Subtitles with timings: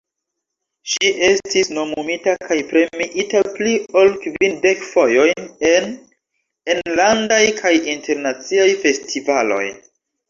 [0.93, 5.93] Ŝi estis nomumita kaj premiita pli ol kvindek fojojn en
[6.75, 9.65] enlandaj kaj internaciaj festivaloj.